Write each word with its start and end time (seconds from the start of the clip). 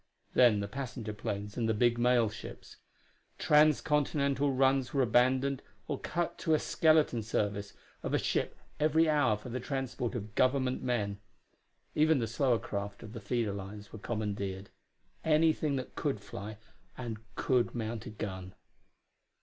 Then 0.33 0.61
the 0.61 0.67
passenger 0.67 1.13
planes 1.13 1.57
and 1.57 1.69
the 1.69 1.75
big 1.75 1.99
mail 1.99 2.27
ships. 2.27 2.77
Transcontinental 3.37 4.51
runs 4.51 4.95
were 4.95 5.03
abandoned 5.03 5.61
or 5.87 5.99
cut 5.99 6.39
to 6.39 6.55
a 6.55 6.59
skeleton 6.59 7.21
service 7.21 7.73
of 8.01 8.11
a 8.15 8.17
ship 8.17 8.57
every 8.79 9.07
hour 9.07 9.37
for 9.37 9.49
the 9.49 9.59
transport 9.59 10.15
of 10.15 10.33
Government 10.33 10.81
men. 10.81 11.19
Even 11.93 12.17
the 12.17 12.25
slower 12.25 12.57
craft 12.57 13.03
of 13.03 13.13
the 13.13 13.21
feeder 13.21 13.53
lines 13.53 13.93
were 13.93 13.99
commandeered; 13.99 14.71
anything 15.23 15.75
that 15.75 15.93
could 15.93 16.19
fly 16.19 16.57
and 16.97 17.19
could 17.35 17.75
mount 17.75 18.07
a 18.07 18.09
gun. 18.09 18.55